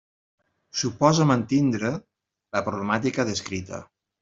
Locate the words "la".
2.59-2.65